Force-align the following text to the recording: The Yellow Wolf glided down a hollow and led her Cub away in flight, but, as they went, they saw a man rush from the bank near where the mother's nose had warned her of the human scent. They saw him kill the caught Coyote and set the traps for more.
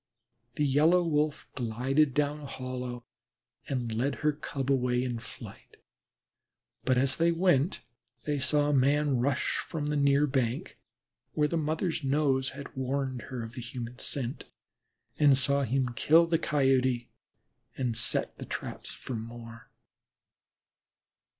The 0.55 0.65
Yellow 0.65 1.03
Wolf 1.03 1.47
glided 1.53 2.15
down 2.15 2.39
a 2.39 2.45
hollow 2.47 3.05
and 3.69 3.91
led 3.93 4.15
her 4.25 4.31
Cub 4.33 4.71
away 4.71 5.03
in 5.03 5.19
flight, 5.19 5.77
but, 6.83 6.97
as 6.97 7.17
they 7.17 7.31
went, 7.31 7.81
they 8.23 8.39
saw 8.39 8.67
a 8.69 8.73
man 8.73 9.19
rush 9.19 9.57
from 9.59 9.85
the 9.85 10.25
bank 10.27 10.33
near 10.65 10.73
where 11.33 11.47
the 11.47 11.55
mother's 11.55 12.03
nose 12.03 12.49
had 12.57 12.75
warned 12.75 13.21
her 13.29 13.43
of 13.43 13.53
the 13.53 13.61
human 13.61 13.99
scent. 13.99 14.45
They 15.19 15.31
saw 15.35 15.61
him 15.61 15.89
kill 15.95 16.25
the 16.25 16.39
caught 16.39 16.49
Coyote 16.63 17.11
and 17.77 17.95
set 17.95 18.39
the 18.39 18.45
traps 18.45 18.91
for 18.91 19.13
more. 19.15 19.69